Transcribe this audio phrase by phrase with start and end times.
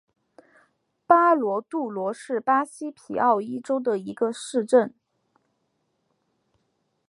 [1.05, 4.95] 巴罗杜罗是巴西皮奥伊州的一个市镇。